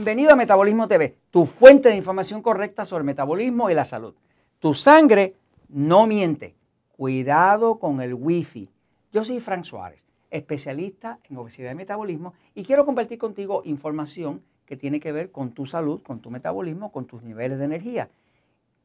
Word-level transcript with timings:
Bienvenido 0.00 0.32
a 0.32 0.36
Metabolismo 0.36 0.88
TV, 0.88 1.18
tu 1.30 1.44
fuente 1.44 1.90
de 1.90 1.96
información 1.96 2.40
correcta 2.40 2.86
sobre 2.86 3.04
metabolismo 3.04 3.68
y 3.68 3.74
la 3.74 3.84
salud. 3.84 4.14
Tu 4.58 4.72
sangre 4.72 5.34
no 5.68 6.06
miente. 6.06 6.54
Cuidado 6.96 7.78
con 7.78 8.00
el 8.00 8.14
wifi. 8.14 8.70
Yo 9.12 9.24
soy 9.24 9.40
Frank 9.40 9.64
Suárez, 9.64 10.02
especialista 10.30 11.18
en 11.28 11.36
obesidad 11.36 11.72
y 11.72 11.74
metabolismo 11.74 12.32
y 12.54 12.64
quiero 12.64 12.86
compartir 12.86 13.18
contigo 13.18 13.60
información 13.66 14.42
que 14.64 14.74
tiene 14.74 15.00
que 15.00 15.12
ver 15.12 15.30
con 15.30 15.52
tu 15.52 15.66
salud, 15.66 16.02
con 16.02 16.20
tu 16.20 16.30
metabolismo, 16.30 16.90
con 16.92 17.04
tus 17.04 17.22
niveles 17.22 17.58
de 17.58 17.66
energía. 17.66 18.08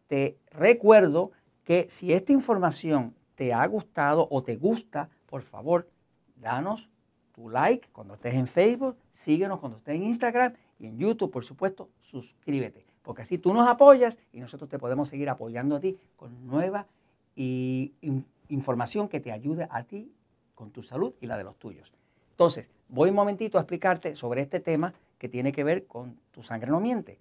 Te 0.08 0.36
recuerdo 0.52 1.32
que 1.64 1.88
si 1.90 2.12
esta 2.12 2.34
información 2.34 3.16
te 3.36 3.54
ha 3.54 3.66
gustado 3.68 4.28
o 4.30 4.44
te 4.44 4.58
gusta, 4.58 5.08
por 5.28 5.44
favor, 5.44 5.88
danos 6.36 6.90
tu 7.32 7.50
like 7.50 7.88
cuando 7.94 8.16
estés 8.16 8.34
en 8.34 8.48
Facebook, 8.48 8.98
síguenos 9.14 9.62
cuando 9.62 9.78
estés 9.78 9.96
en 9.96 10.04
Instagram 10.04 10.54
y 10.80 10.88
en 10.88 10.98
YouTube, 10.98 11.32
por 11.32 11.46
supuesto, 11.46 11.90
suscríbete, 12.02 12.86
porque 13.02 13.22
así 13.22 13.38
tú 13.38 13.54
nos 13.54 13.68
apoyas 13.68 14.18
y 14.34 14.40
nosotros 14.40 14.70
te 14.70 14.80
podemos 14.80 15.08
seguir 15.08 15.30
apoyando 15.30 15.78
a 15.78 15.80
ti 15.80 15.98
con 16.16 16.46
nueva 16.48 16.88
información 17.36 19.08
que 19.08 19.20
te 19.20 19.32
ayude 19.32 19.68
a 19.70 19.84
ti 19.84 20.12
con 20.54 20.72
tu 20.72 20.84
salud 20.84 21.14
y 21.20 21.28
la 21.28 21.38
de 21.38 21.44
los 21.44 21.58
tuyos. 21.58 21.92
Entonces, 22.32 22.70
voy 22.90 23.10
un 23.10 23.16
momentito 23.16 23.58
a 23.58 23.62
explicarte 23.62 24.16
sobre 24.16 24.42
este 24.42 24.60
tema 24.60 24.94
que 25.18 25.30
tiene 25.30 25.52
que 25.52 25.64
ver 25.64 25.86
con 25.86 26.18
tu 26.32 26.44
sangre 26.44 26.72
no 26.72 26.80
miente. 26.80 27.20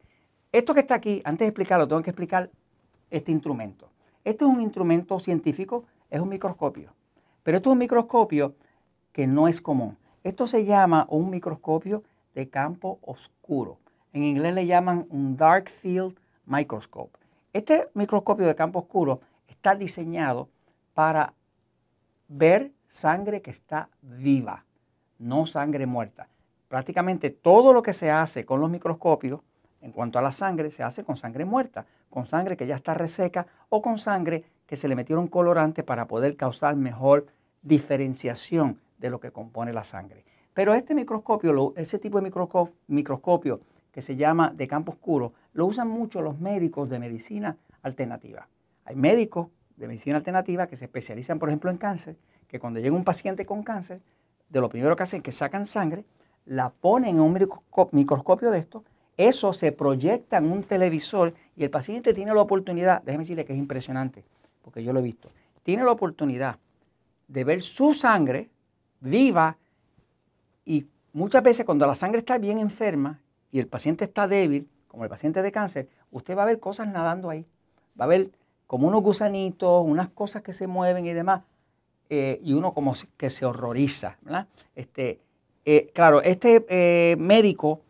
Esto 0.53 0.75
que 0.75 0.81
está 0.81 0.95
aquí, 0.97 1.21
antes 1.25 1.41
de 1.41 1.49
explicarlo, 1.49 1.89
tengo 1.89 2.03
que 2.03 2.11
explicar 2.11 2.51
este 3.11 3.33
instrumento. 3.33 3.91
Este 4.25 4.45
es 4.45 4.51
un 4.51 4.61
instrumento 4.61 5.19
científico, 5.19 5.85
es 6.11 6.21
un 6.21 6.29
microscopio, 6.29 6.95
pero 7.43 7.57
esto 7.57 7.71
es 7.71 7.73
un 7.73 7.79
microscopio 7.79 8.55
que 9.13 9.27
no 9.27 9.49
es 9.49 9.61
común. 9.61 9.97
Esto 10.23 10.47
se 10.47 10.65
llama 10.65 11.07
un 11.11 11.31
microscopio 11.31 12.03
de 12.35 12.49
campo 12.49 12.99
oscuro. 13.03 13.79
En 14.13 14.23
inglés 14.23 14.55
le 14.55 14.67
llaman 14.67 15.07
un 15.11 15.37
Dark 15.37 15.71
Field 15.71 16.17
Microscope. 16.47 17.19
Este 17.53 17.89
microscopio 17.95 18.47
de 18.47 18.55
campo 18.55 18.81
oscuro 18.81 19.21
está 19.49 19.75
diseñado 19.75 20.49
para 20.95 21.33
ver 22.29 22.73
sangre 22.89 23.43
que 23.43 23.51
está 23.51 23.89
viva, 24.03 24.65
no 25.19 25.47
sangre 25.47 25.87
muerta. 25.87 26.29
Prácticamente 26.69 27.31
todo 27.31 27.73
lo 27.73 27.83
que 27.83 27.93
se 27.93 28.11
hace 28.11 28.45
con 28.45 28.61
los 28.61 28.71
microscopios 28.71 29.41
en 29.81 29.93
cuanto 29.93 30.19
a 30.19 30.23
la 30.23 30.33
sangre 30.33 30.71
se 30.71 30.83
hace 30.83 31.05
con 31.05 31.17
sangre 31.17 31.45
muerta, 31.45 31.85
con 32.09 32.25
sangre 32.25 32.57
que 32.57 32.67
ya 32.67 32.77
está 32.77 32.95
reseca 32.95 33.47
o 33.69 33.83
con 33.83 33.99
sangre 33.99 34.45
que 34.67 34.77
se 34.77 34.89
le 34.89 34.97
metieron 34.97 35.29
colorante 35.29 35.83
para 35.83 36.07
poder 36.07 36.37
causar 36.37 36.75
mejor 36.75 37.27
diferenciación 37.63 38.81
de 38.99 39.11
lo 39.11 39.21
que 39.21 39.31
compone 39.31 39.73
la 39.73 39.85
sangre. 39.85 40.25
Pero 40.55 40.73
este 40.73 40.95
microscopio, 40.95 41.75
ese 41.77 41.99
tipo 41.99 42.21
de 42.21 42.31
microscopio, 42.87 43.61
que 43.93 44.03
se 44.03 44.17
llama 44.17 44.53
de 44.55 44.67
campo 44.67 44.93
oscuro, 44.93 45.33
lo 45.53 45.67
usan 45.67 45.89
mucho 45.89 46.23
los 46.23 46.39
médicos 46.41 46.89
de 46.89 46.99
medicina 46.99 47.57
alternativa. 47.83 48.49
Hay 48.85 48.97
médicos 48.97 49.49
de 49.77 49.89
medicina 49.89 50.17
alternativa 50.17 50.67
que 50.67 50.77
se 50.77 50.85
especializan, 50.85 51.39
por 51.39 51.49
ejemplo, 51.49 51.71
en 51.71 51.77
cáncer, 51.77 52.17
que 52.49 52.61
cuando 52.61 52.81
llega 52.81 52.95
un 52.95 53.05
paciente 53.05 53.45
con 53.45 53.63
cáncer, 53.63 54.01
de 54.49 54.61
lo 54.61 54.69
primero 54.69 54.95
que 54.95 55.03
hacen 55.03 55.19
es 55.19 55.25
que 55.25 55.33
sacan 55.33 55.67
sangre, 55.67 56.05
la 56.47 56.71
ponen 56.71 57.17
en 57.17 57.21
un 57.21 57.39
microscopio 57.93 58.51
de 58.51 58.59
esto, 58.59 58.85
eso 59.17 59.53
se 59.53 59.73
proyecta 59.73 60.39
en 60.39 60.51
un 60.51 60.63
televisor 60.63 61.35
y 61.57 61.65
el 61.65 61.71
paciente 61.71 62.15
tiene 62.15 62.35
la 62.35 62.43
oportunidad, 62.43 63.03
déjeme 63.03 63.25
decirle 63.25 63.45
que 63.45 63.53
es 63.53 63.59
impresionante, 63.59 64.25
porque 64.63 64.83
yo 64.83 64.93
lo 64.93 65.01
he 65.01 65.03
visto, 65.03 65.31
tiene 65.63 65.85
la 65.85 65.93
oportunidad 65.93 66.59
de 67.29 67.45
ver 67.45 67.63
su 67.63 67.95
sangre 67.95 68.51
viva 69.01 69.57
y 70.65 70.87
muchas 71.13 71.43
veces 71.43 71.67
cuando 71.67 71.87
la 71.87 71.95
sangre 71.95 72.19
está 72.19 72.39
bien 72.39 72.59
enferma 72.59 73.21
y 73.51 73.61
el 73.61 73.67
paciente 73.67 74.05
está 74.05 74.27
débil, 74.27 74.69
como 74.89 75.05
el 75.05 75.11
paciente 75.11 75.43
de 75.43 75.53
cáncer, 75.53 75.89
usted 76.11 76.37
va 76.37 76.43
a 76.43 76.47
ver 76.47 76.61
cosas 76.61 76.89
nadando 76.89 77.31
ahí. 77.31 77.45
Va 78.01 78.05
a 78.05 78.09
ver 78.09 78.31
como 78.67 78.89
unos 78.89 79.03
gusanitos, 79.03 79.85
unas 79.85 80.09
cosas 80.09 80.43
que 80.43 80.53
se 80.53 80.67
mueven 80.67 81.07
y 81.07 81.13
demás. 81.13 81.43
Eh, 82.11 82.41
y 82.43 82.53
uno 82.53 82.75
como 82.75 82.95
que 83.17 83.31
se 83.31 83.47
horroriza. 83.47 84.19
Este, 84.75 85.21
eh, 85.65 85.91
claro, 85.95 86.23
este 86.23 86.65
eh, 86.69 87.17
médico 87.19 87.81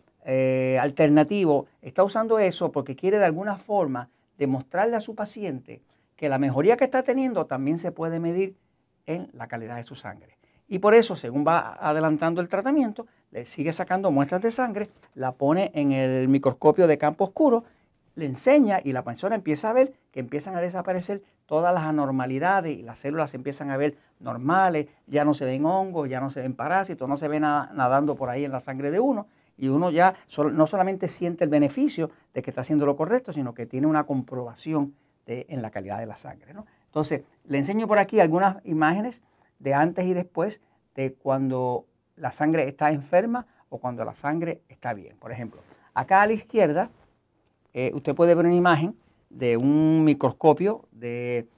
alternativo 0.81 1.67
está 1.83 2.03
usando 2.03 2.39
eso 2.39 2.73
porque 2.73 2.97
quiere 2.97 3.19
de 3.19 3.27
alguna 3.27 3.59
forma 3.59 4.09
demostrarle 4.39 4.97
a 4.97 5.01
su 5.01 5.15
paciente 5.15 5.83
que 6.17 6.31
la 6.31 6.39
mejoría 6.39 6.79
que 6.79 6.85
está 6.85 7.03
teniendo 7.03 7.45
también 7.45 7.77
se 7.77 7.93
puede 7.93 8.21
medir 8.21 8.57
en 9.05 9.29
la 9.35 9.49
calidad 9.49 9.77
de 9.77 9.83
su 9.83 9.97
sangre. 9.97 10.39
Y 10.69 10.79
por 10.79 10.95
eso, 10.95 11.17
según 11.17 11.45
va 11.47 11.77
adelantando 11.81 12.41
el 12.41 12.49
tratamiento, 12.49 13.07
le 13.31 13.45
sigue 13.45 13.73
sacando 13.73 14.11
muestras 14.11 14.43
de 14.43 14.51
sangre, 14.51 14.89
la 15.15 15.33
pone 15.33 15.71
en 15.75 15.93
el 15.93 16.29
microscopio 16.29 16.87
de 16.87 16.99
campo 16.99 17.25
oscuro, 17.25 17.65
le 18.15 18.27
enseña 18.27 18.81
y 18.83 18.93
la 18.93 19.03
persona 19.03 19.35
empieza 19.35 19.71
a 19.71 19.73
ver 19.73 19.93
que 20.13 20.21
empiezan 20.21 20.57
a 20.57 20.61
desaparecer 20.61 21.23
todas 21.47 21.75
las 21.75 21.83
anormalidades 21.83 22.79
y 22.79 22.83
las 22.83 22.99
células 22.99 23.35
empiezan 23.35 23.71
a 23.71 23.77
ver 23.77 23.97
normales, 24.21 24.87
ya 25.07 25.25
no 25.25 25.35
se 25.35 25.45
ven 25.45 25.67
hongos, 25.67 26.09
ya 26.09 26.21
no 26.21 26.31
se 26.31 26.41
ven 26.41 26.55
parásitos, 26.55 27.09
no 27.09 27.17
se 27.17 27.29
ve 27.29 27.41
nada 27.41 27.71
nadando 27.75 28.15
por 28.15 28.31
ahí 28.31 28.45
en 28.45 28.53
la 28.53 28.61
sangre 28.61 28.91
de 28.91 29.01
uno 29.01 29.27
y 29.57 29.69
uno 29.69 29.91
ya 29.91 30.15
no 30.53 30.67
solamente 30.67 31.09
siente 31.09 31.45
el 31.45 31.51
beneficio 31.51 32.11
de 32.33 32.43
que 32.43 32.51
está 32.51 32.63
haciendo 32.63 32.87
lo 32.87 32.97
correcto, 32.97 33.33
sino 33.33 33.55
que 33.55 33.67
tiene 33.67 33.87
una 33.87 34.05
comprobación 34.05 34.95
de, 35.27 35.47
en 35.49 35.63
la 35.63 35.71
calidad 35.71 35.99
de 35.99 36.07
la 36.07 36.17
sangre. 36.17 36.55
Entonces, 36.87 37.23
le 37.45 37.59
enseño 37.59 37.87
por 37.87 37.99
aquí 37.99 38.21
algunas 38.21 38.65
imágenes 38.65 39.23
de 39.59 39.75
antes 39.75 40.07
y 40.07 40.15
después 40.15 40.61
de 40.95 41.15
cuando 41.15 41.87
la 42.17 42.31
sangre 42.31 42.69
está 42.69 42.91
enferma 42.91 43.47
o 43.69 43.79
cuando 43.79 44.05
la 44.05 44.15
sangre 44.15 44.63
está 44.69 44.93
bien. 44.93 45.17
Por 45.17 45.33
ejemplo, 45.33 45.61
acá 45.95 46.23
a 46.23 46.27
la 46.27 46.33
izquierda 46.33 46.91
eh, 47.73 47.91
usted 47.95 48.15
puede 48.15 48.35
ver 48.35 48.47
una 48.47 48.55
imagen 48.55 48.97
de 49.31 49.57
un 49.57 50.05
microscopio 50.05 50.85
de, 50.93 51.49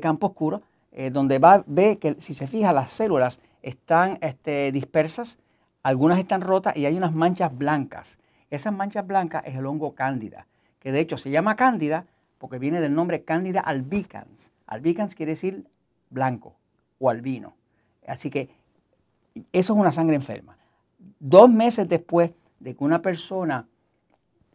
campo 0.00 0.28
oscuro 0.28 0.62
eh, 0.92 1.10
donde 1.10 1.38
va, 1.38 1.64
ve 1.66 1.98
que 1.98 2.20
si 2.20 2.34
se 2.34 2.46
fija 2.46 2.72
las 2.72 2.90
células 2.90 3.40
están 3.62 4.18
este, 4.20 4.72
dispersas, 4.72 5.38
algunas 5.82 6.18
están 6.18 6.42
rotas 6.42 6.76
y 6.76 6.84
hay 6.86 6.96
unas 6.96 7.14
manchas 7.14 7.56
blancas. 7.56 8.18
Esas 8.50 8.74
manchas 8.74 9.06
blancas 9.06 9.44
es 9.46 9.56
el 9.56 9.66
hongo 9.66 9.94
cándida, 9.94 10.46
que 10.80 10.92
de 10.92 11.00
hecho 11.00 11.16
se 11.16 11.30
llama 11.30 11.56
cándida 11.56 12.06
porque 12.38 12.58
viene 12.58 12.80
del 12.80 12.94
nombre 12.94 13.22
cándida 13.24 13.60
albicans. 13.60 14.50
Albicans 14.66 15.14
quiere 15.14 15.32
decir 15.32 15.66
blanco 16.10 16.59
o 17.00 17.10
albino. 17.10 17.54
Así 18.06 18.30
que 18.30 18.48
eso 19.52 19.72
es 19.72 19.78
una 19.78 19.90
sangre 19.90 20.14
enferma. 20.14 20.56
Dos 21.18 21.50
meses 21.50 21.88
después 21.88 22.30
de 22.60 22.76
que 22.76 22.84
una 22.84 23.02
persona 23.02 23.66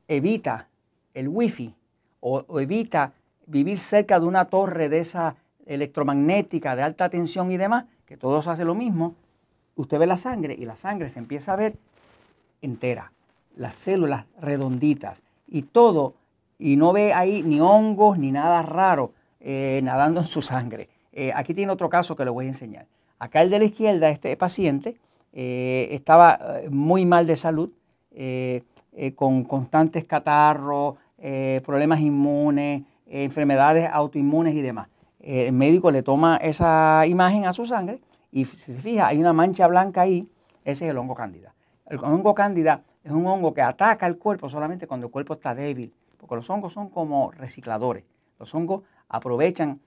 evita 0.08 0.68
el 1.14 1.28
wifi 1.28 1.74
o, 2.22 2.46
o 2.48 2.60
evita 2.60 3.12
vivir 3.48 3.78
cerca 3.78 4.20
de 4.20 4.26
una 4.26 4.46
torre 4.46 4.88
de 4.88 5.00
esa 5.00 5.36
electromagnética 5.66 6.76
de 6.76 6.84
alta 6.84 7.10
tensión 7.10 7.52
y 7.52 7.58
demás, 7.58 7.86
que 8.06 8.18
todos 8.18 8.48
hacen 8.48 8.68
lo 8.68 8.76
mismo, 8.76 9.16
usted 9.76 9.98
ve 9.98 10.08
la 10.08 10.18
sangre 10.18 10.56
y 10.58 10.66
la 10.66 10.76
sangre 10.76 11.10
se 11.10 11.20
empieza 11.20 11.54
a 11.54 11.56
ver 11.56 11.76
entera, 12.62 13.12
las 13.56 13.76
células 13.76 14.26
redonditas 14.40 15.22
y 15.48 15.64
todo, 15.64 16.14
y 16.60 16.76
no 16.76 16.94
ve 16.94 17.14
ahí 17.14 17.44
ni 17.44 17.60
hongos 17.60 18.18
ni 18.18 18.32
nada 18.32 18.62
raro 18.62 19.12
eh, 19.40 19.82
nadando 19.84 20.22
en 20.22 20.28
su 20.28 20.42
sangre. 20.42 20.90
Eh, 21.16 21.32
aquí 21.34 21.54
tiene 21.54 21.72
otro 21.72 21.90
caso 21.90 22.16
que 22.16 22.26
le 22.26 22.30
voy 22.30 22.46
a 22.46 22.50
enseñar. 22.50 22.88
Acá 23.20 23.42
el 23.42 23.50
de 23.50 23.58
la 23.58 23.66
izquierda, 23.66 24.10
este 24.10 24.36
paciente, 24.36 24.98
eh, 25.32 25.88
estaba 25.92 26.60
eh, 26.60 26.70
muy 26.70 27.06
mal 27.06 27.26
de 27.26 27.38
salud, 27.38 27.72
con 29.16 29.44
constantes 29.44 30.06
catarros, 30.06 30.96
problemas 31.66 32.00
inmunes, 32.00 32.84
enfermedades 33.08 33.90
autoinmunes 33.92 34.56
y 34.56 34.62
demás. 34.62 34.88
el 35.20 35.52
médico 35.52 35.92
le 35.92 36.02
toma 36.02 36.38
esa 36.38 37.06
imagen 37.06 37.46
a 37.46 37.52
su 37.52 37.66
sangre 37.66 38.00
y 38.32 38.46
si 38.46 38.72
se 38.72 38.80
fija, 38.80 39.08
hay 39.08 39.20
una 39.20 39.34
mancha 39.34 39.68
blanca 39.68 40.04
ahí, 40.04 40.30
ese 40.64 40.86
es 40.86 40.92
el 40.92 40.98
hongo 40.98 41.14
cándida. 41.14 41.54
El 41.88 42.00
hongo 42.06 42.34
cándida 42.34 42.84
es 43.04 43.12
un 43.12 43.28
hongo 43.28 43.54
que 43.54 43.62
ataca 43.62 44.08
el 44.08 44.18
cuerpo 44.18 44.48
solamente 44.48 44.88
cuando 44.88 45.08
el 45.08 45.12
cuerpo 45.12 45.34
está 45.34 45.54
débil, 45.54 45.94
porque 46.18 46.36
los 46.36 46.50
hongos 46.50 46.72
son 46.72 46.88
como 46.90 47.32
recicladores. 47.32 48.06
Los 48.40 48.56
hongos 48.56 48.84
aprovechan 49.10 49.82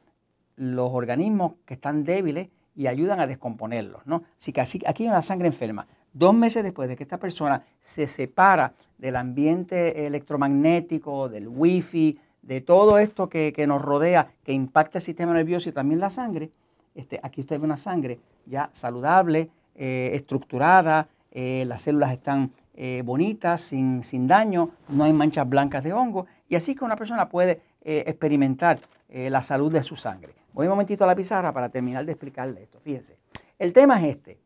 los 0.59 0.91
organismos 0.93 1.53
que 1.65 1.75
están 1.75 2.05
débiles 2.05 2.49
y 2.75 2.87
ayudan 2.87 3.21
a 3.21 3.27
descomponerlos. 3.27 4.07
¿no? 4.07 4.25
Así 4.39 4.53
que 4.53 4.61
aquí 4.61 5.03
hay 5.03 5.09
una 5.09 5.23
sangre 5.23 5.49
enferma. 5.49 5.87
Dos 6.13 6.35
meses 6.35 6.63
después 6.63 6.89
de 6.89 6.97
que 6.97 7.03
esta 7.03 7.19
persona 7.19 7.63
se 7.83 8.07
separa 8.07 8.75
del 8.99 9.17
ambiente 9.17 10.07
electromagnético, 10.07 11.29
del 11.29 11.49
wifi, 11.49 12.19
de 12.43 12.61
todo 12.61 12.99
esto 12.99 13.29
que, 13.29 13.65
nos 13.67 13.83
rodea, 13.83 14.29
que 14.43 14.53
impacta 14.53 14.99
el 14.99 15.05
sistema 15.05 15.35
nervioso 15.35 15.69
y 15.69 15.73
también 15.73 16.01
la 16.01 16.11
sangre, 16.11 16.51
este, 16.95 17.21
aquí 17.23 17.41
usted 17.41 17.59
ve 17.59 17.67
una 17.67 17.77
sangre 17.77 18.19
ya 18.47 18.71
saludable, 18.73 19.51
eh, 19.75 20.11
estructurada, 20.15 21.09
eh, 21.31 21.65
las 21.67 21.83
células 21.83 22.13
están 22.13 22.51
eh, 22.75 23.03
bonitas, 23.05 23.61
sin, 23.61 24.03
sin, 24.03 24.27
daño, 24.27 24.71
no 24.89 25.05
hay 25.05 25.13
manchas 25.13 25.49
blancas 25.49 25.85
de 25.85 25.93
hongo, 25.93 26.27
y 26.49 26.57
así 26.57 26.75
que 26.75 26.85
una 26.85 26.97
persona 26.97 27.29
puede 27.29 27.61
experimentar 27.81 28.81
la 29.09 29.43
salud 29.43 29.73
de 29.73 29.83
su 29.83 29.97
sangre. 29.97 30.35
Voy 30.59 30.67
un 30.67 30.71
momentito 30.71 31.05
a 31.05 31.07
la 31.07 31.15
pizarra 31.15 31.53
para 31.53 31.69
terminar 31.69 32.05
de 32.05 32.11
explicarle 32.11 32.65
esto. 32.65 32.81
Fíjense. 32.81 33.17
El 33.61 33.73
tema 33.73 33.97
es 34.01 34.17
este. 34.17 34.41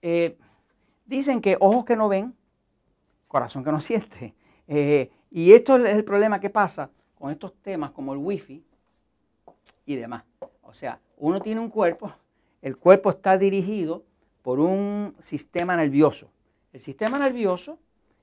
Eh, 0.00 0.38
dicen 1.04 1.40
que 1.40 1.56
ojos 1.58 1.84
que 1.84 1.96
no 1.96 2.08
ven, 2.08 2.32
corazón 3.26 3.64
que 3.64 3.72
no 3.72 3.80
siente. 3.80 4.36
Eh, 4.68 5.10
y 5.32 5.52
esto 5.52 5.74
es 5.78 5.96
el 5.96 6.04
problema 6.04 6.38
que 6.38 6.48
pasa 6.48 6.92
con 7.16 7.32
estos 7.32 7.54
temas 7.54 7.90
como 7.90 8.12
el 8.12 8.20
wifi 8.20 8.64
y 9.84 9.96
demás. 9.96 10.22
O 10.62 10.72
sea, 10.72 11.00
uno 11.16 11.40
tiene 11.40 11.60
un 11.60 11.70
cuerpo, 11.70 12.14
el 12.62 12.76
cuerpo 12.76 13.10
está 13.10 13.36
dirigido 13.36 14.04
por 14.42 14.60
un 14.60 15.16
sistema 15.18 15.74
nervioso. 15.74 16.30
El 16.72 16.78
sistema 16.78 17.18
nervioso 17.18 17.80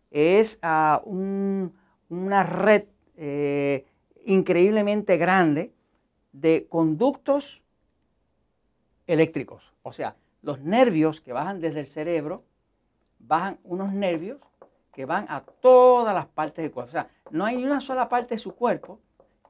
es 0.09 0.57
ah, 0.61 1.01
una 1.05 2.43
red 2.43 2.85
eh, 3.17 3.85
increíblemente 4.23 5.17
grande 5.17 5.73
de 6.31 6.67
conductos 6.69 7.61
eléctricos. 9.07 9.73
O 9.83 9.93
sea, 9.93 10.15
los 10.41 10.59
nervios 10.61 11.21
que 11.21 11.33
bajan 11.33 11.59
desde 11.59 11.81
el 11.81 11.87
cerebro, 11.87 12.43
bajan 13.19 13.59
unos 13.63 13.93
nervios 13.93 14.39
que 14.91 15.05
van 15.05 15.25
a 15.29 15.41
todas 15.41 16.13
las 16.13 16.27
partes 16.27 16.63
del 16.63 16.71
cuerpo. 16.71 16.89
O 16.89 16.91
sea, 16.91 17.09
no 17.29 17.45
hay 17.45 17.63
una 17.63 17.81
sola 17.81 18.09
parte 18.09 18.35
de 18.35 18.39
su 18.39 18.55
cuerpo 18.55 18.99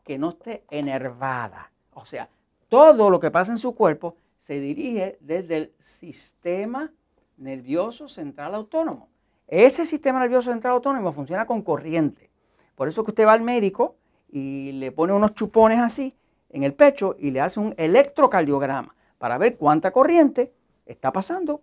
que 0.04 0.18
no 0.18 0.30
esté 0.30 0.64
enervada. 0.70 1.72
O 1.94 2.06
sea, 2.06 2.30
todo 2.70 3.10
lo 3.10 3.20
que 3.20 3.32
pasa 3.32 3.52
en 3.52 3.58
su 3.58 3.76
cuerpo 3.76 4.16
se 4.42 4.60
dirige 4.60 5.18
desde 5.20 5.58
el 5.58 5.74
sistema 5.80 6.92
nervioso 7.38 8.08
central 8.08 8.56
autónomo. 8.56 9.10
Ese 9.48 9.86
sistema 9.86 10.20
nervioso 10.20 10.52
central 10.52 10.74
autónomo 10.74 11.12
funciona 11.12 11.46
con 11.46 11.62
corriente. 11.62 12.30
Por 12.76 12.88
eso 12.88 13.04
que 13.04 13.12
usted 13.12 13.26
va 13.26 13.34
al 13.34 13.42
médico 13.42 13.96
y 14.30 14.72
le 14.74 14.92
pone 14.92 15.14
unos 15.14 15.34
chupones 15.36 15.80
así 15.80 16.16
en 16.52 16.64
el 16.64 16.74
pecho 16.74 17.16
y 17.18 17.32
le 17.32 17.42
hace 17.42 17.60
un 17.60 17.74
electrocardiograma 17.78 18.96
para 19.18 19.38
ver 19.38 19.58
cuánta 19.58 19.92
corriente 19.92 20.52
está 20.86 21.12
pasando 21.12 21.62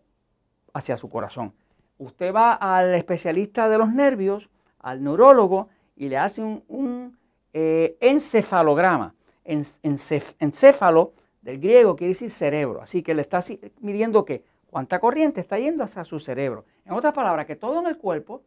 hacia 0.73 0.97
su 0.97 1.09
corazón. 1.09 1.53
Usted 1.99 2.33
va 2.33 2.55
al 2.55 2.95
especialista 2.95 3.69
de 3.69 3.79
los 3.79 3.93
nervios, 3.93 4.49
al 4.81 5.03
neurólogo, 5.03 5.69
y 5.97 6.09
le 6.09 6.17
hace 6.17 6.43
un, 6.43 7.17
eh, 7.53 7.97
encefalograma. 8.01 9.15
encéfalo 9.45 11.13
del 11.43 11.59
griego 11.59 11.97
quiere 11.97 12.13
decir 12.13 12.31
cerebro. 12.31 12.83
Así 12.83 13.03
que 13.03 13.15
le 13.15 13.23
está 13.23 13.41
midiendo 13.81 14.25
que 14.25 14.45
cuánta 14.71 15.01
corriente 15.01 15.41
está 15.41 15.59
yendo 15.59 15.83
hacia 15.83 16.05
su 16.05 16.21
cerebro. 16.21 16.65
En 16.85 16.93
otras 16.93 17.13
palabras, 17.13 17.47
que 17.47 17.57
todo 17.57 17.81
en 17.81 17.87
el 17.87 17.99
cuerpo 17.99 18.43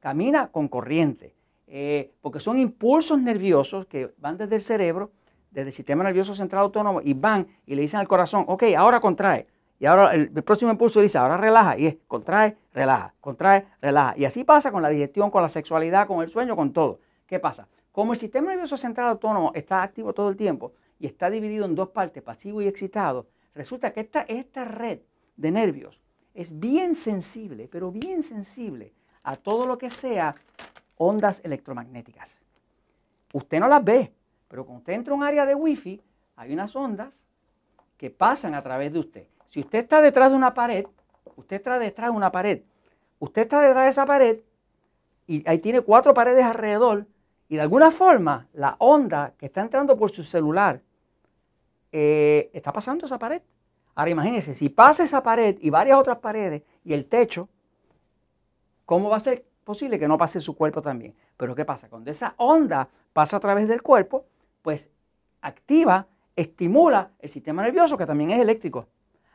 camina 0.00 0.48
con 0.48 0.68
corriente. 0.68 1.34
Eh, 1.66 2.12
porque 2.20 2.40
son 2.40 2.58
impulsos 2.58 3.18
nerviosos 3.18 3.86
que 3.86 4.12
van 4.18 4.36
desde 4.36 4.56
el 4.56 4.62
cerebro, 4.62 5.10
desde 5.54 5.68
el 5.68 5.72
sistema 5.72 6.02
nervioso 6.02 6.34
central 6.34 6.62
autónomo, 6.62 7.00
y 7.02 7.14
van 7.14 7.46
y 7.64 7.76
le 7.76 7.82
dicen 7.82 8.00
al 8.00 8.08
corazón, 8.08 8.44
ok, 8.48 8.64
ahora 8.76 9.00
contrae. 9.00 9.46
Y 9.78 9.86
ahora 9.86 10.14
el, 10.14 10.30
próximo 10.30 10.70
impulso 10.70 11.00
dice, 11.00 11.16
ahora 11.16 11.36
relaja, 11.36 11.78
y 11.78 11.86
es 11.86 11.96
contrae, 12.08 12.56
relaja, 12.72 13.14
contrae, 13.20 13.66
relaja. 13.80 14.14
Y 14.16 14.24
así 14.24 14.42
pasa 14.44 14.72
con 14.72 14.82
la 14.82 14.88
digestión, 14.88 15.30
con 15.30 15.42
la 15.42 15.48
sexualidad, 15.48 16.06
con 16.06 16.22
el 16.22 16.30
sueño, 16.30 16.56
con 16.56 16.72
todo. 16.72 16.98
¿Qué 17.26 17.38
pasa? 17.38 17.68
Como 17.92 18.12
el 18.12 18.18
sistema 18.18 18.50
nervioso 18.50 18.76
central 18.76 19.08
autónomo 19.08 19.52
está 19.54 19.82
activo 19.82 20.12
todo 20.12 20.28
el 20.28 20.36
tiempo 20.36 20.72
y 20.98 21.06
está 21.06 21.30
dividido 21.30 21.64
en 21.64 21.74
dos 21.74 21.90
partes, 21.90 22.22
pasivo 22.22 22.60
y 22.60 22.66
excitado, 22.66 23.26
resulta 23.54 23.92
que 23.92 24.00
esta, 24.00 24.22
esta 24.22 24.64
red 24.64 25.00
de 25.36 25.50
nervios 25.50 26.00
es 26.34 26.58
bien 26.58 26.96
sensible, 26.96 27.68
pero 27.70 27.92
bien 27.92 28.22
sensible 28.22 28.92
a 29.22 29.36
todo 29.36 29.66
lo 29.66 29.78
que 29.78 29.90
sea 29.90 30.34
ondas 30.96 31.40
electromagnéticas. 31.44 32.36
Usted 33.32 33.60
no 33.60 33.68
las 33.68 33.84
ve, 33.84 34.12
pero 34.48 34.64
cuando 34.64 34.80
usted 34.80 34.92
entra 34.92 35.14
a 35.14 35.16
un 35.16 35.22
área 35.22 35.46
de 35.46 35.54
wifi, 35.54 36.00
hay 36.36 36.52
unas 36.52 36.74
ondas 36.74 37.10
que 37.96 38.10
pasan 38.10 38.54
a 38.54 38.62
través 38.62 38.92
de 38.92 38.98
usted. 38.98 39.26
Si 39.48 39.60
usted 39.60 39.80
está 39.80 40.00
detrás 40.00 40.30
de 40.30 40.36
una 40.36 40.54
pared, 40.54 40.86
usted 41.36 41.56
está 41.56 41.78
detrás 41.78 42.10
de 42.10 42.16
una 42.16 42.30
pared, 42.32 42.62
usted 43.18 43.42
está 43.42 43.60
detrás 43.60 43.84
de 43.84 43.90
esa 43.90 44.06
pared 44.06 44.40
y 45.26 45.48
ahí 45.48 45.58
tiene 45.58 45.80
cuatro 45.80 46.12
paredes 46.12 46.44
alrededor 46.44 47.06
y 47.48 47.56
de 47.56 47.62
alguna 47.62 47.90
forma 47.90 48.48
la 48.52 48.76
onda 48.78 49.34
que 49.38 49.46
está 49.46 49.60
entrando 49.60 49.96
por 49.96 50.10
su 50.10 50.24
celular 50.24 50.82
eh, 51.92 52.50
está 52.52 52.72
pasando 52.72 53.06
esa 53.06 53.18
pared. 53.18 53.42
Ahora 53.94 54.10
imagínense, 54.10 54.54
si 54.54 54.68
pasa 54.68 55.04
esa 55.04 55.22
pared 55.22 55.56
y 55.60 55.70
varias 55.70 55.98
otras 55.98 56.18
paredes 56.18 56.62
y 56.84 56.92
el 56.92 57.06
techo, 57.06 57.48
¿cómo 58.84 59.08
va 59.08 59.18
a 59.18 59.20
ser 59.20 59.44
posible 59.62 59.98
que 59.98 60.08
no 60.08 60.18
pase 60.18 60.40
su 60.40 60.56
cuerpo 60.56 60.82
también? 60.82 61.14
Pero 61.36 61.54
¿qué 61.54 61.64
pasa? 61.64 61.88
Cuando 61.88 62.10
esa 62.10 62.34
onda 62.38 62.88
pasa 63.12 63.36
a 63.36 63.40
través 63.40 63.68
del 63.68 63.82
cuerpo, 63.82 64.26
pues 64.64 64.88
activa, 65.42 66.08
estimula 66.34 67.10
el 67.20 67.28
sistema 67.28 67.62
nervioso 67.62 67.98
que 67.98 68.06
también 68.06 68.30
es 68.30 68.40
eléctrico. 68.40 68.88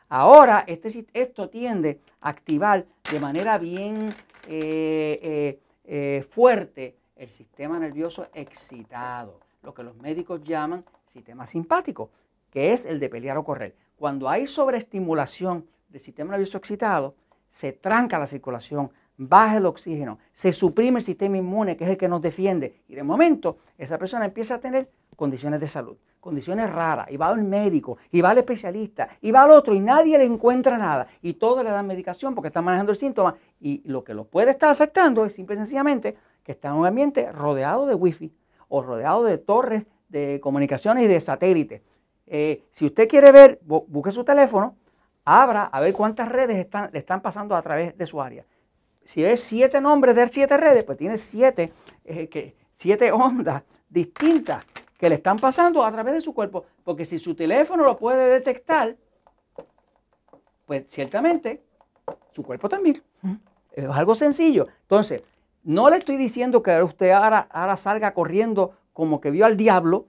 Ahora 0.08 0.64
este, 0.66 1.06
esto 1.14 1.48
tiende 1.48 2.00
a 2.20 2.30
activar 2.30 2.84
de 3.12 3.20
manera 3.20 3.56
bien 3.56 4.08
eh, 4.48 5.20
eh, 5.22 5.60
eh, 5.84 6.26
fuerte 6.28 6.96
el 7.14 7.30
sistema 7.30 7.78
nervioso 7.78 8.26
excitado, 8.34 9.38
lo 9.62 9.72
que 9.72 9.84
los 9.84 9.96
médicos 9.98 10.42
llaman 10.42 10.84
sistema 11.06 11.46
simpático, 11.46 12.10
que 12.50 12.72
es 12.72 12.84
el 12.84 12.98
de 12.98 13.08
pelear 13.08 13.38
o 13.38 13.44
correr. 13.44 13.76
Cuando 13.96 14.28
hay 14.28 14.48
sobreestimulación 14.48 15.64
del 15.90 16.00
sistema 16.00 16.32
nervioso 16.32 16.58
excitado, 16.58 17.14
se 17.48 17.72
tranca 17.72 18.18
la 18.18 18.26
circulación, 18.26 18.90
baja 19.26 19.58
el 19.58 19.66
oxígeno, 19.66 20.18
se 20.32 20.50
suprime 20.50 20.98
el 20.98 21.04
sistema 21.04 21.36
inmune, 21.36 21.76
que 21.76 21.84
es 21.84 21.90
el 21.90 21.98
que 21.98 22.08
nos 22.08 22.22
defiende, 22.22 22.82
y 22.88 22.94
de 22.94 23.02
momento 23.02 23.58
esa 23.76 23.98
persona 23.98 24.24
empieza 24.24 24.54
a 24.54 24.58
tener 24.60 24.88
condiciones 25.14 25.60
de 25.60 25.68
salud, 25.68 25.96
condiciones 26.20 26.72
raras, 26.72 27.10
y 27.10 27.18
va 27.18 27.28
al 27.28 27.42
médico, 27.42 27.98
y 28.10 28.22
va 28.22 28.30
al 28.30 28.38
especialista, 28.38 29.10
y 29.20 29.30
va 29.30 29.42
al 29.42 29.50
otro, 29.50 29.74
y 29.74 29.80
nadie 29.80 30.16
le 30.16 30.24
encuentra 30.24 30.78
nada, 30.78 31.06
y 31.20 31.34
todos 31.34 31.62
le 31.62 31.70
dan 31.70 31.86
medicación 31.86 32.34
porque 32.34 32.48
están 32.48 32.64
manejando 32.64 32.92
el 32.92 32.98
síntoma, 32.98 33.36
y 33.60 33.82
lo 33.84 34.02
que 34.02 34.14
lo 34.14 34.24
puede 34.24 34.52
estar 34.52 34.70
afectando 34.70 35.26
es 35.26 35.34
simple 35.34 35.54
y 35.54 35.58
sencillamente 35.58 36.16
que 36.42 36.52
está 36.52 36.68
en 36.68 36.76
un 36.76 36.86
ambiente 36.86 37.30
rodeado 37.30 37.84
de 37.84 37.94
wifi 37.94 38.32
o 38.68 38.82
rodeado 38.82 39.24
de 39.24 39.36
torres 39.36 39.84
de 40.08 40.40
comunicaciones 40.42 41.04
y 41.04 41.08
de 41.08 41.20
satélites. 41.20 41.82
Eh, 42.26 42.64
si 42.72 42.86
usted 42.86 43.06
quiere 43.06 43.32
ver, 43.32 43.60
busque 43.62 44.12
su 44.12 44.24
teléfono, 44.24 44.76
abra 45.26 45.64
a 45.64 45.80
ver 45.80 45.92
cuántas 45.92 46.28
redes 46.30 46.66
le 46.92 46.98
están 46.98 47.20
pasando 47.20 47.54
a 47.54 47.60
través 47.60 47.98
de 47.98 48.06
su 48.06 48.22
área. 48.22 48.46
Si 49.04 49.24
es 49.24 49.40
siete 49.40 49.80
nombres 49.80 50.14
de 50.14 50.28
siete 50.28 50.56
redes, 50.56 50.84
pues 50.84 50.98
tiene 50.98 51.18
siete, 51.18 51.72
eh, 52.04 52.54
siete 52.76 53.12
ondas 53.12 53.62
distintas 53.88 54.64
que 54.96 55.08
le 55.08 55.16
están 55.16 55.38
pasando 55.38 55.84
a 55.84 55.90
través 55.90 56.14
de 56.14 56.20
su 56.20 56.34
cuerpo, 56.34 56.64
porque 56.84 57.04
si 57.04 57.18
su 57.18 57.34
teléfono 57.34 57.82
lo 57.82 57.96
puede 57.96 58.28
detectar, 58.28 58.96
pues 60.66 60.86
ciertamente 60.88 61.62
su 62.32 62.42
cuerpo 62.42 62.68
también. 62.68 63.02
Es 63.72 63.86
algo 63.86 64.14
sencillo. 64.14 64.68
Entonces, 64.82 65.22
no 65.64 65.90
le 65.90 65.96
estoy 65.96 66.16
diciendo 66.16 66.62
que 66.62 66.82
usted 66.82 67.10
ahora, 67.10 67.48
ahora 67.50 67.76
salga 67.76 68.14
corriendo 68.14 68.74
como 68.92 69.20
que 69.20 69.30
vio 69.30 69.46
al 69.46 69.56
diablo 69.56 70.06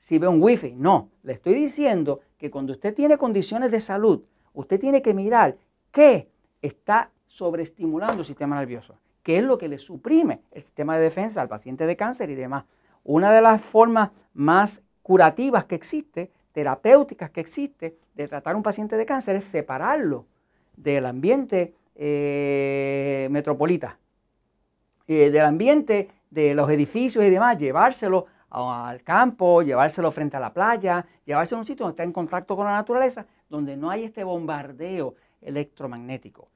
si 0.00 0.18
ve 0.18 0.28
un 0.28 0.42
wifi. 0.42 0.74
No, 0.74 1.10
le 1.22 1.34
estoy 1.34 1.54
diciendo 1.54 2.20
que 2.38 2.50
cuando 2.50 2.72
usted 2.72 2.94
tiene 2.94 3.18
condiciones 3.18 3.70
de 3.70 3.80
salud, 3.80 4.22
usted 4.54 4.80
tiene 4.80 5.02
que 5.02 5.14
mirar 5.14 5.56
qué 5.90 6.30
está 6.62 7.10
sobreestimulando 7.28 8.20
el 8.22 8.26
sistema 8.26 8.56
nervioso, 8.56 8.96
qué 9.22 9.38
es 9.38 9.44
lo 9.44 9.58
que 9.58 9.68
le 9.68 9.78
suprime 9.78 10.40
el 10.50 10.62
sistema 10.62 10.96
de 10.96 11.04
defensa 11.04 11.40
al 11.40 11.48
paciente 11.48 11.86
de 11.86 11.96
cáncer 11.96 12.30
y 12.30 12.34
demás. 12.34 12.64
Una 13.04 13.30
de 13.30 13.40
las 13.40 13.60
formas 13.60 14.10
más 14.34 14.82
curativas 15.02 15.64
que 15.64 15.74
existe, 15.74 16.30
terapéuticas 16.52 17.30
que 17.30 17.40
existe 17.40 17.96
de 18.14 18.28
tratar 18.28 18.54
a 18.54 18.56
un 18.56 18.62
paciente 18.62 18.96
de 18.96 19.06
cáncer 19.06 19.36
es 19.36 19.44
separarlo 19.44 20.26
del 20.76 21.06
ambiente 21.06 21.74
eh, 21.94 23.28
metropolita, 23.30 23.98
eh, 25.06 25.30
del 25.30 25.44
ambiente 25.44 26.08
de 26.30 26.54
los 26.54 26.68
edificios 26.70 27.24
y 27.24 27.30
demás, 27.30 27.58
llevárselo 27.58 28.26
al 28.50 29.02
campo, 29.02 29.62
llevárselo 29.62 30.10
frente 30.10 30.36
a 30.36 30.40
la 30.40 30.52
playa, 30.52 31.04
llevárselo 31.24 31.58
a 31.58 31.60
un 31.60 31.66
sitio 31.66 31.84
donde 31.84 31.94
está 31.94 32.04
en 32.04 32.12
contacto 32.12 32.56
con 32.56 32.66
la 32.66 32.72
naturaleza, 32.72 33.26
donde 33.48 33.76
no 33.76 33.90
hay 33.90 34.04
este 34.04 34.24
bombardeo 34.24 35.14
electromagnético. 35.40 36.48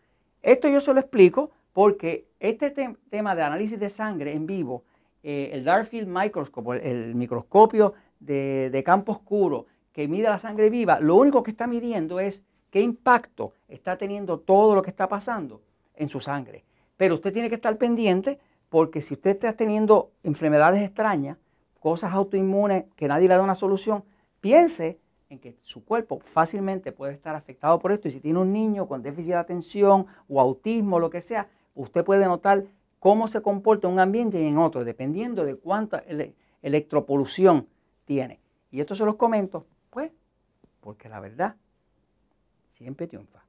Esto 0.43 0.69
yo 0.69 0.81
se 0.81 0.93
lo 0.93 1.01
explico 1.01 1.51
porque 1.73 2.27
este 2.41 2.71
tema 3.11 3.35
de 3.35 3.43
análisis 3.43 3.79
de 3.79 3.89
sangre 3.89 4.33
en 4.33 4.47
vivo 4.47 4.85
eh, 5.23 5.51
el 5.53 5.65
Darfield 5.65 6.09
Microscope, 6.09 6.91
el, 6.91 7.15
microscopio 7.15 7.95
de, 8.19 8.83
campo 8.85 9.13
oscuro 9.13 9.67
que 9.93 10.09
mide 10.09 10.29
la 10.29 10.39
sangre 10.39 10.69
viva, 10.69 10.99
lo 11.01 11.17
único 11.17 11.43
que 11.43 11.53
está 11.53 11.67
midiendo 11.67 12.19
es 12.19 12.43
qué 12.71 12.81
impacto 12.81 13.53
está 13.69 13.97
teniendo 13.97 14.41
todo 14.41 14.75
lo 14.75 14.83
que 14.83 14.91
está 14.91 15.09
pasando 15.09 15.63
en 15.95 16.09
su 16.09 16.21
sangre. 16.21 16.65
Pero 16.97 17.15
usted 17.15 17.33
tiene 17.33 17.49
que 17.49 17.55
estar 17.57 17.77
pendiente 17.77 18.41
porque 18.69 19.01
si 19.01 19.15
usted 19.15 19.31
está 19.31 19.53
teniendo 19.53 20.11
enfermedades 20.25 20.83
extrañas, 20.83 21.37
cosas 21.79 22.15
autoinmunes 22.15 22.87
que 22.97 23.07
nadie 23.07 23.29
le 23.29 23.35
da 23.35 23.43
una 23.43 23.55
solución, 23.55 24.03
piense 24.41 24.99
en 25.33 25.39
que 25.39 25.57
su 25.63 25.83
cuerpo 25.83 26.21
fácilmente 26.23 26.93
puede 26.93 27.15
estar 27.15 27.35
afectado 27.35 27.79
por 27.79 27.91
esto 27.91 28.07
y 28.07 28.11
si 28.11 28.21
tiene 28.21 28.39
un 28.39 28.53
niño 28.53 28.87
con 28.87 29.03
déficit 29.03 29.33
de 29.33 29.39
atención 29.39 30.07
o 30.29 30.41
autismo, 30.41 31.01
lo 31.01 31.09
que 31.09 31.23
sea, 31.23 31.49
usted 31.75 32.05
puede 32.05 32.27
notar 32.27 32.65
cómo 32.99 33.27
se 33.29 33.41
comporta 33.41 33.89
un 33.89 33.99
ambiente 33.99 34.41
y 34.41 34.47
en 34.47 34.59
otro, 34.59 34.85
dependiendo 34.85 35.47
de 35.47 35.57
cuánta 35.57 36.05
electropolución 36.61 37.67
tiene. 38.05 38.41
Y 38.71 38.81
esto 38.81 38.95
se 38.95 39.07
los 39.07 39.17
comento, 39.17 39.65
pues, 39.89 40.13
porque 40.81 41.09
la 41.09 41.19
verdad 41.19 41.57
siempre 42.73 43.07
triunfa. 43.07 43.43